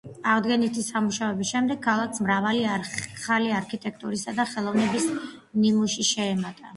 [0.33, 5.07] აღდგენითი სამუშაოების შემდეგ, ქალაქს მრავალი ახალი არქიტექტურისა და ხელოვნების
[5.65, 6.67] ნიმუში შეემატა.